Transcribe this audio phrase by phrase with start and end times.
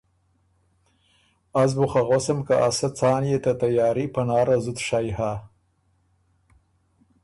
[1.63, 5.31] از بُو خه غؤسم که ا سۀ څان يې ته تیاري پناره زُت شئ هۀ۔